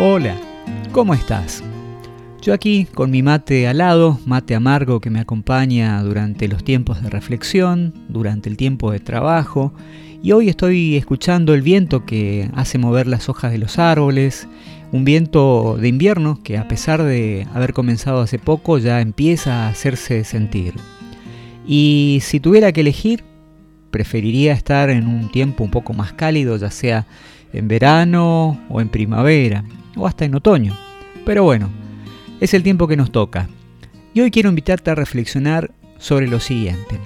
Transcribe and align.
Hola, 0.00 0.36
¿cómo 0.92 1.12
estás? 1.12 1.62
Yo 2.40 2.54
aquí 2.54 2.86
con 2.94 3.10
mi 3.10 3.22
mate 3.22 3.66
al 3.66 3.78
lado, 3.78 4.20
mate 4.26 4.54
amargo 4.54 5.00
que 5.00 5.10
me 5.10 5.18
acompaña 5.18 6.00
durante 6.02 6.46
los 6.46 6.62
tiempos 6.62 7.02
de 7.02 7.10
reflexión, 7.10 7.92
durante 8.08 8.48
el 8.48 8.56
tiempo 8.56 8.92
de 8.92 9.00
trabajo, 9.00 9.72
y 10.22 10.32
hoy 10.32 10.48
estoy 10.48 10.96
escuchando 10.96 11.52
el 11.52 11.62
viento 11.62 12.06
que 12.06 12.48
hace 12.54 12.78
mover 12.78 13.06
las 13.08 13.28
hojas 13.28 13.50
de 13.50 13.58
los 13.58 13.78
árboles, 13.80 14.46
un 14.92 15.04
viento 15.04 15.76
de 15.80 15.88
invierno 15.88 16.40
que 16.44 16.58
a 16.58 16.68
pesar 16.68 17.02
de 17.02 17.46
haber 17.52 17.72
comenzado 17.72 18.20
hace 18.20 18.38
poco 18.38 18.78
ya 18.78 19.00
empieza 19.00 19.66
a 19.66 19.68
hacerse 19.68 20.22
sentir. 20.22 20.74
Y 21.66 22.20
si 22.22 22.40
tuviera 22.40 22.72
que 22.72 22.82
elegir, 22.82 23.24
preferiría 23.98 24.52
estar 24.52 24.90
en 24.90 25.08
un 25.08 25.28
tiempo 25.28 25.64
un 25.64 25.72
poco 25.72 25.92
más 25.92 26.12
cálido, 26.12 26.56
ya 26.56 26.70
sea 26.70 27.04
en 27.52 27.66
verano 27.66 28.56
o 28.68 28.80
en 28.80 28.90
primavera, 28.90 29.64
o 29.96 30.06
hasta 30.06 30.24
en 30.24 30.36
otoño. 30.36 30.78
Pero 31.26 31.42
bueno, 31.42 31.68
es 32.38 32.54
el 32.54 32.62
tiempo 32.62 32.86
que 32.86 32.96
nos 32.96 33.10
toca. 33.10 33.48
Y 34.14 34.20
hoy 34.20 34.30
quiero 34.30 34.50
invitarte 34.50 34.92
a 34.92 34.94
reflexionar 34.94 35.72
sobre 35.98 36.28
lo 36.28 36.38
siguiente. 36.38 37.00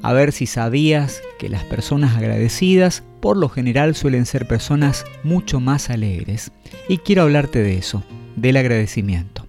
A 0.00 0.14
ver 0.14 0.32
si 0.32 0.46
sabías 0.46 1.20
que 1.38 1.50
las 1.50 1.64
personas 1.64 2.16
agradecidas 2.16 3.04
por 3.20 3.36
lo 3.36 3.50
general 3.50 3.94
suelen 3.94 4.24
ser 4.24 4.48
personas 4.48 5.04
mucho 5.24 5.60
más 5.60 5.90
alegres. 5.90 6.50
Y 6.88 6.96
quiero 6.96 7.24
hablarte 7.24 7.58
de 7.58 7.76
eso, 7.76 8.02
del 8.36 8.56
agradecimiento. 8.56 9.47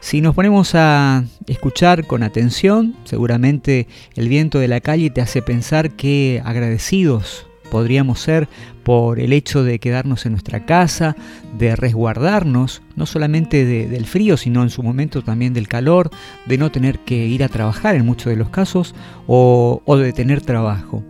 Si 0.00 0.20
nos 0.20 0.34
ponemos 0.34 0.74
a 0.74 1.24
escuchar 1.46 2.06
con 2.06 2.22
atención, 2.22 2.94
seguramente 3.04 3.88
el 4.14 4.28
viento 4.28 4.58
de 4.58 4.68
la 4.68 4.80
calle 4.80 5.10
te 5.10 5.20
hace 5.20 5.42
pensar 5.42 5.90
que 5.92 6.40
agradecidos 6.44 7.46
podríamos 7.66 8.20
ser 8.20 8.48
por 8.84 9.18
el 9.18 9.32
hecho 9.32 9.64
de 9.64 9.78
quedarnos 9.78 10.24
en 10.24 10.32
nuestra 10.32 10.64
casa, 10.64 11.16
de 11.58 11.74
resguardarnos, 11.74 12.82
no 12.94 13.06
solamente 13.06 13.64
del 13.64 14.06
frío, 14.06 14.36
sino 14.36 14.62
en 14.62 14.70
su 14.70 14.82
momento 14.82 15.22
también 15.22 15.52
del 15.52 15.68
calor, 15.68 16.10
de 16.46 16.58
no 16.58 16.70
tener 16.70 17.00
que 17.00 17.26
ir 17.26 17.42
a 17.42 17.48
trabajar 17.48 17.96
en 17.96 18.06
muchos 18.06 18.30
de 18.30 18.36
los 18.36 18.50
casos, 18.50 18.94
o, 19.26 19.82
o 19.84 19.96
de 19.96 20.12
tener 20.12 20.40
trabajo. 20.40 21.02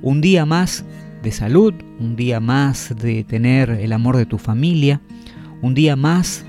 Un 0.00 0.20
día 0.20 0.46
más 0.46 0.84
de 1.22 1.32
salud, 1.32 1.74
un 2.00 2.16
día 2.16 2.40
más 2.40 2.94
de 2.96 3.24
tener 3.24 3.70
el 3.70 3.92
amor 3.92 4.16
de 4.16 4.26
tu 4.26 4.38
familia, 4.38 5.00
un 5.60 5.74
día 5.74 5.96
más 5.96 6.46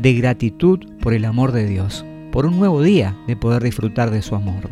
de 0.00 0.14
gratitud 0.14 0.80
por 1.00 1.14
el 1.14 1.24
amor 1.24 1.52
de 1.52 1.66
Dios, 1.66 2.04
por 2.32 2.46
un 2.46 2.58
nuevo 2.58 2.82
día 2.82 3.16
de 3.26 3.36
poder 3.36 3.62
disfrutar 3.62 4.10
de 4.10 4.22
su 4.22 4.34
amor. 4.34 4.68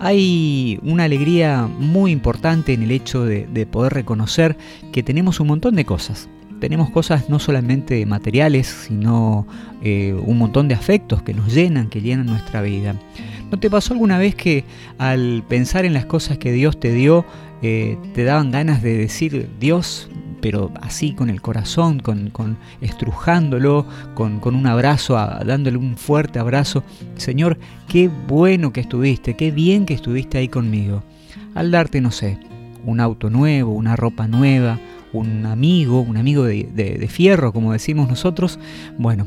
Hay 0.00 0.78
una 0.82 1.04
alegría 1.04 1.68
muy 1.78 2.10
importante 2.10 2.72
en 2.72 2.82
el 2.82 2.90
hecho 2.90 3.24
de, 3.24 3.66
poder 3.66 3.94
reconocer 3.94 4.56
que 4.92 5.02
tenemos 5.02 5.40
un 5.40 5.48
montón 5.48 5.76
de 5.76 5.84
cosas. 5.84 6.28
Tenemos 6.60 6.90
cosas 6.90 7.28
no 7.28 7.38
solamente 7.38 8.04
materiales, 8.06 8.86
sino 8.86 9.46
eh, 9.82 10.14
un 10.24 10.38
montón 10.38 10.68
de 10.68 10.74
afectos 10.74 11.22
que 11.22 11.34
nos 11.34 11.52
llenan, 11.52 11.88
que 11.88 12.00
llenan 12.00 12.26
nuestra 12.26 12.62
vida. 12.62 12.94
¿No 13.50 13.58
te 13.58 13.70
pasó 13.70 13.92
alguna 13.92 14.18
vez 14.18 14.34
que 14.34 14.64
al 14.98 15.44
pensar 15.48 15.84
en 15.84 15.94
las 15.94 16.06
cosas 16.06 16.38
que 16.38 16.52
Dios 16.52 16.80
te 16.80 16.92
dio, 16.92 17.24
eh, 17.62 17.98
te 18.14 18.24
daban 18.24 18.50
ganas 18.50 18.82
de 18.82 18.96
decir, 18.96 19.48
Dios, 19.60 20.08
pero 20.44 20.70
así 20.82 21.14
con 21.14 21.30
el 21.30 21.40
corazón, 21.40 22.00
con, 22.00 22.58
estrujándolo, 22.82 23.86
con, 24.12 24.42
un 24.44 24.66
abrazo, 24.66 25.14
dándole 25.14 25.78
un 25.78 25.96
fuerte 25.96 26.38
abrazo. 26.38 26.84
Señor, 27.16 27.56
qué 27.88 28.10
bueno 28.28 28.70
que 28.70 28.82
estuviste, 28.82 29.36
qué 29.36 29.50
bien 29.50 29.86
que 29.86 29.94
estuviste 29.94 30.36
ahí 30.36 30.48
conmigo. 30.48 31.02
Al 31.54 31.70
darte, 31.70 32.02
no 32.02 32.10
sé, 32.10 32.38
un 32.84 33.00
auto 33.00 33.30
nuevo, 33.30 33.72
una 33.72 33.96
ropa 33.96 34.28
nueva, 34.28 34.78
un 35.14 35.46
amigo, 35.46 36.02
un 36.02 36.18
amigo 36.18 36.44
de, 36.44 36.64
de 36.64 37.08
fierro, 37.08 37.50
como 37.54 37.72
decimos 37.72 38.06
nosotros. 38.10 38.58
Bueno, 38.98 39.26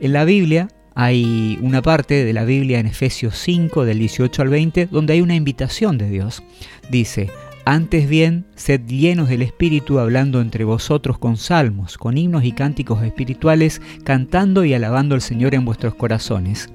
en 0.00 0.14
la 0.14 0.24
Biblia 0.24 0.68
hay 0.94 1.58
una 1.60 1.82
parte 1.82 2.24
de 2.24 2.32
la 2.32 2.46
Biblia 2.46 2.78
en 2.78 2.86
Efesios 2.86 3.36
5, 3.36 3.84
del 3.84 3.98
18 3.98 4.40
al 4.40 4.48
20, 4.48 4.86
donde 4.86 5.12
hay 5.12 5.20
una 5.20 5.34
invitación 5.34 5.98
de 5.98 6.08
Dios. 6.08 6.42
Dice, 6.90 7.28
antes 7.64 8.08
bien, 8.08 8.44
sed 8.56 8.82
llenos 8.86 9.28
del 9.28 9.42
Espíritu, 9.42 9.98
hablando 9.98 10.40
entre 10.40 10.64
vosotros 10.64 11.18
con 11.18 11.36
salmos, 11.36 11.96
con 11.96 12.18
himnos 12.18 12.44
y 12.44 12.52
cánticos 12.52 13.02
espirituales, 13.02 13.80
cantando 14.04 14.64
y 14.64 14.74
alabando 14.74 15.14
al 15.14 15.22
Señor 15.22 15.54
en 15.54 15.64
vuestros 15.64 15.94
corazones, 15.94 16.70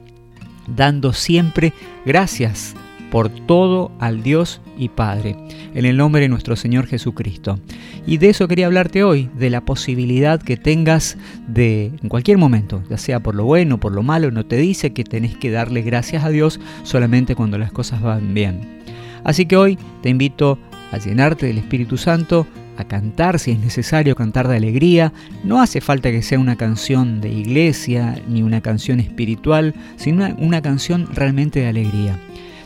dando 0.76 1.14
siempre 1.14 1.74
gracias 2.06 2.76
por 3.12 3.30
todo 3.30 3.92
al 4.00 4.24
Dios 4.24 4.62
y 4.78 4.90
Padre, 4.90 5.36
en 5.74 5.86
el 5.86 5.98
nombre 5.98 6.22
de 6.22 6.30
nuestro 6.30 6.56
Señor 6.56 6.88
Jesucristo. 6.88 7.60
Y 8.08 8.18
de 8.18 8.30
eso 8.30 8.48
quería 8.48 8.68
hablarte 8.68 9.04
hoy, 9.04 9.30
de 9.38 9.50
la 9.50 9.62
posibilidad 9.62 10.42
que 10.42 10.58
tengas 10.58 11.18
de, 11.48 11.92
en 12.02 12.10
cualquier 12.10 12.38
momento, 12.38 12.82
ya 12.90 12.98
sea 12.98 13.20
por 13.20 13.36
lo 13.36 13.46
bueno 13.46 13.80
por 13.80 13.94
lo 13.94 14.04
malo, 14.04 14.32
no 14.32 14.46
te 14.46 14.58
dice 14.58 14.94
que 14.94 15.04
tenés 15.04 15.38
que 15.38 15.52
darle 15.52 15.82
gracias 15.82 16.24
a 16.24 16.30
Dios 16.30 16.60
solamente 16.84 17.36
cuando 17.36 17.58
las 17.58 17.72
cosas 17.72 18.02
van 18.02 18.34
bien. 18.34 18.80
Así 19.24 19.46
que 19.46 19.58
hoy 19.58 19.78
te 20.02 20.10
invito 20.10 20.58
a 20.92 20.98
llenarte 20.98 21.48
del 21.48 21.58
Espíritu 21.58 21.98
Santo, 21.98 22.48
a 22.78 22.84
cantar 22.86 23.40
si 23.40 23.52
es 23.52 23.60
necesario 23.60 24.16
cantar 24.16 24.48
de 24.48 24.56
alegría. 24.56 25.12
No 25.44 25.62
hace 25.62 25.82
falta 25.82 26.12
que 26.12 26.22
sea 26.22 26.40
una 26.40 26.56
canción 26.56 27.22
de 27.22 27.30
iglesia 27.30 28.22
ni 28.28 28.42
una 28.42 28.62
canción 28.62 29.00
espiritual, 29.00 29.76
sino 29.98 30.28
una, 30.38 30.62
canción 30.62 31.08
realmente 31.14 31.60
de 31.60 31.68
alegría. 31.68 32.18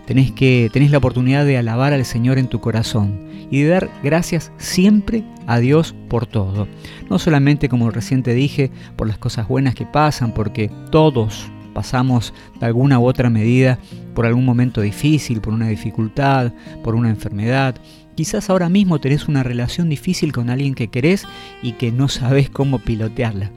Tenés, 0.06 0.32
que, 0.32 0.70
tenés 0.72 0.92
la 0.92 0.98
oportunidad 0.98 1.46
de 1.46 1.58
alabar 1.58 1.94
al 1.94 2.06
Señor 2.06 2.38
en 2.38 2.48
tu 2.48 2.60
corazón 2.60 3.20
y 3.50 3.62
de 3.62 3.70
dar 3.70 3.90
gracias 4.04 4.52
siempre 4.58 5.24
a 5.48 5.60
Dios 5.60 5.96
por 6.10 6.26
todo. 6.26 6.68
No 7.10 7.20
solamente, 7.20 7.70
como 7.70 7.90
recién 7.90 8.24
te 8.24 8.34
dije, 8.34 8.72
por 8.96 9.08
las 9.08 9.18
cosas 9.18 9.48
buenas 9.48 9.76
que 9.76 9.86
pasan, 9.86 10.34
porque 10.34 10.70
todos 10.92 11.50
pasamos 11.74 12.34
de 12.60 12.66
alguna 12.66 13.00
u 13.00 13.06
otra 13.06 13.30
medida 13.30 13.80
por 14.14 14.26
algún 14.26 14.46
momento 14.46 14.82
difícil, 14.82 15.42
por 15.42 15.54
una 15.54 15.68
dificultad, 15.68 16.54
por 16.84 16.96
una 16.96 17.10
enfermedad, 17.10 17.76
Quizás 18.16 18.50
ahora 18.50 18.70
mismo 18.70 19.00
tenés 19.00 19.28
una 19.28 19.42
relación 19.42 19.90
difícil 19.90 20.32
con 20.32 20.50
alguien 20.50 20.76
que 20.76 20.90
querés 20.90 21.26
y 21.64 21.74
que 21.74 21.92
no 21.92 22.10
sabes 22.10 22.50
cómo 22.50 22.80
pilotearla. 22.80 23.52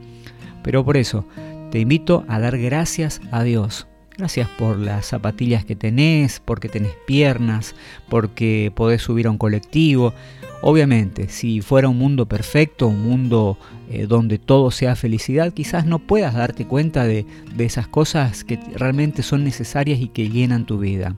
Pero 0.63 0.83
por 0.83 0.97
eso, 0.97 1.25
te 1.71 1.79
invito 1.79 2.25
a 2.27 2.39
dar 2.39 2.57
gracias 2.57 3.21
a 3.31 3.43
Dios. 3.43 3.87
Gracias 4.17 4.49
por 4.49 4.79
las 4.79 5.05
zapatillas 5.05 5.63
que 5.63 5.75
tenés, 5.75 6.41
porque 6.43 6.69
tenés 6.69 6.93
piernas, 7.05 7.75
porque 8.09 8.71
podés 8.73 9.03
subir 9.03 9.27
a 9.27 9.31
un 9.31 9.37
colectivo. 9.37 10.13
Obviamente, 10.61 11.29
si 11.29 11.61
fuera 11.61 11.87
un 11.87 11.99
mundo 11.99 12.25
perfecto, 12.25 12.87
un 12.87 13.03
mundo 13.03 13.59
eh, 13.91 14.07
donde 14.07 14.39
todo 14.39 14.71
sea 14.71 14.95
felicidad, 14.95 15.53
quizás 15.53 15.85
no 15.85 15.99
puedas 15.99 16.33
darte 16.33 16.65
cuenta 16.65 17.03
de, 17.03 17.27
de 17.55 17.65
esas 17.65 17.87
cosas 17.87 18.43
que 18.43 18.59
realmente 18.73 19.21
son 19.21 19.43
necesarias 19.43 19.99
y 19.99 20.07
que 20.07 20.29
llenan 20.29 20.65
tu 20.65 20.79
vida. 20.79 21.15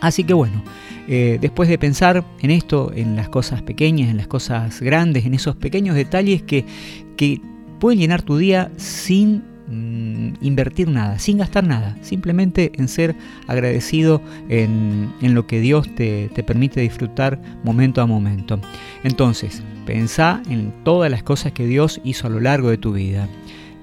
Así 0.00 0.24
que 0.24 0.32
bueno, 0.32 0.64
eh, 1.06 1.38
después 1.40 1.68
de 1.68 1.78
pensar 1.78 2.24
en 2.40 2.50
esto, 2.50 2.92
en 2.94 3.14
las 3.14 3.28
cosas 3.28 3.62
pequeñas, 3.62 4.10
en 4.10 4.16
las 4.16 4.26
cosas 4.26 4.80
grandes, 4.80 5.24
en 5.24 5.34
esos 5.34 5.54
pequeños 5.54 5.94
detalles 5.94 6.42
que, 6.42 6.64
que 7.16 7.40
pueden 7.78 8.00
llenar 8.00 8.22
tu 8.22 8.36
día 8.36 8.70
sin 8.76 9.42
mm, 9.68 10.34
invertir 10.40 10.88
nada, 10.88 11.18
sin 11.18 11.38
gastar 11.38 11.64
nada, 11.64 11.96
simplemente 12.02 12.72
en 12.74 12.88
ser 12.88 13.14
agradecido 13.46 14.20
en, 14.48 15.12
lo 15.22 15.46
que 15.46 15.60
Dios 15.60 15.94
te, 15.94 16.30
te, 16.34 16.42
permite 16.42 16.80
disfrutar 16.80 17.40
momento 17.64 18.00
a 18.00 18.06
momento. 18.06 18.60
Entonces, 19.04 19.62
pensá 19.86 20.42
en 20.48 20.72
todas 20.84 21.10
las 21.10 21.22
cosas 21.22 21.52
que 21.52 21.66
Dios 21.66 22.00
hizo 22.04 22.26
a 22.26 22.30
lo 22.30 22.40
largo 22.40 22.70
de 22.70 22.78
tu 22.78 22.92
vida 22.92 23.28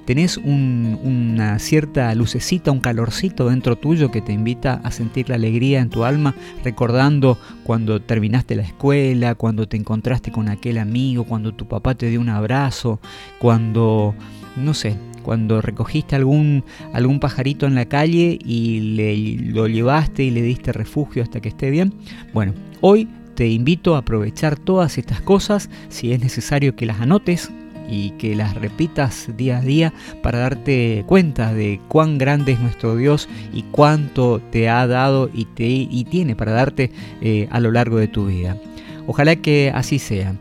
tenés 0.05 0.37
una 0.37 1.57
cierta 1.59 2.13
lucecita, 2.15 2.71
un 2.71 2.79
calorcito 2.79 3.49
dentro 3.49 3.75
tuyo 3.75 4.11
que 4.11 4.21
te 4.21 4.31
invita 4.31 4.79
a 4.83 4.91
sentir 4.91 5.29
la 5.29 5.35
alegría 5.35 5.81
en 5.81 5.89
tu 5.89 6.05
alma, 6.05 6.35
recordando 6.63 7.37
cuando 7.63 8.01
terminaste 8.01 8.55
la 8.55 8.63
escuela, 8.63 9.35
cuando 9.35 9.67
te 9.67 9.77
encontraste 9.77 10.31
con 10.31 10.47
aquel 10.47 10.77
amigo, 10.77 11.25
cuando 11.25 11.53
tu 11.53 11.67
papá 11.67 11.95
te 11.95 12.07
dio 12.07 12.21
un 12.21 12.29
abrazo, 12.29 12.99
cuando, 13.39 14.13
no 14.55 14.73
sé, 14.73 14.95
cuando 15.25 15.59
recogiste 15.59 16.15
algún, 16.15 16.63
algún 16.93 17.19
pajarito 17.19 17.65
en 17.65 17.73
la 17.73 17.85
calle 17.85 18.37
y 18.45 18.79
le, 18.95 19.17
lo 19.51 19.67
llevaste 19.67 20.23
y 20.23 20.29
le 20.29 20.43
diste 20.43 20.71
refugio 20.71 21.23
hasta 21.23 21.41
que 21.41 21.49
esté 21.49 21.71
bien. 21.71 21.95
Bueno, 22.31 22.53
hoy 22.81 23.09
te 23.33 23.47
invito 23.47 23.95
a 23.95 23.99
aprovechar 23.99 24.55
todas 24.55 24.99
estas 24.99 25.21
cosas, 25.21 25.71
si 25.89 26.13
es 26.13 26.19
necesario 26.19 26.75
que 26.75 26.85
las 26.85 27.01
anotes, 27.01 27.51
y 27.87 28.11
que 28.11 28.35
las 28.35 28.55
repitas 28.55 29.29
día 29.37 29.59
a 29.59 29.61
día 29.61 29.93
para 30.23 30.39
darte 30.39 31.03
cuenta 31.05 31.53
de 31.53 31.79
cuán 31.87 32.17
grande 32.17 32.53
es 32.53 32.59
nuestro 32.59 32.95
Dios 32.95 33.29
y 33.53 33.61
cuánto 33.63 34.41
te 34.51 34.69
ha 34.69 34.87
dado 34.87 35.29
y, 35.31 35.45
te, 35.45 35.67
y 35.67 36.03
tiene 36.05 36.35
para 36.35 36.51
darte 36.51 36.91
eh, 37.21 37.47
a 37.51 37.59
lo 37.59 37.71
largo 37.71 37.97
de 37.97 38.07
tu 38.07 38.25
vida. 38.25 38.57
Ojalá 39.05 39.35
que 39.35 39.71
así 39.73 39.99
sea. 39.99 40.35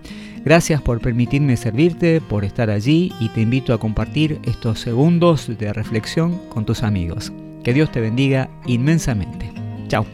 Gracias 0.44 0.82
por 0.82 1.00
permitirme 1.00 1.56
servirte, 1.56 2.20
por 2.20 2.44
estar 2.44 2.68
allí 2.68 3.12
y 3.18 3.30
te 3.30 3.40
invito 3.40 3.72
a 3.72 3.78
compartir 3.78 4.40
estos 4.44 4.78
segundos 4.78 5.50
de 5.58 5.72
reflexión 5.72 6.38
con 6.50 6.66
tus 6.66 6.82
amigos. 6.82 7.32
Que 7.62 7.72
Dios 7.72 7.90
te 7.90 8.00
bendiga 8.00 8.50
inmensamente. 8.66 9.50
Chao. 9.88 10.04